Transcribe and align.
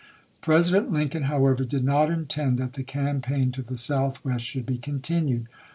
President 0.41 0.91
Lincoln, 0.91 1.25
however, 1.25 1.63
did 1.63 1.83
not 1.83 2.09
intend 2.09 2.57
that 2.57 2.73
the 2.73 2.81
campaign 2.81 3.51
to 3.51 3.61
the 3.61 3.77
southwest 3.77 4.43
should 4.45 4.65
be 4.65 4.79
continued. 4.79 5.47